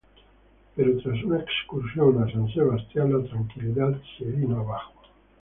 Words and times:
Pero 0.75 0.97
tras 0.99 1.23
una 1.23 1.41
excursión 1.41 2.23
a 2.23 2.31
San 2.31 2.51
Sebastián 2.51 3.13
la 3.13 3.23
tranquilidad 3.29 3.93
se 4.17 4.25
viene 4.25 4.55
abajo. 4.55 4.99